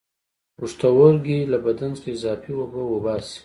[0.57, 3.37] پښتورګي له بدن څخه اضافي اوبه وباسي